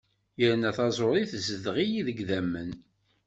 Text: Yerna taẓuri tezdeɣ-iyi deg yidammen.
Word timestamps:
Yerna 0.39 0.71
taẓuri 0.77 1.23
tezdeɣ-iyi 1.31 2.01
deg 2.07 2.17
yidammen. 2.21 2.69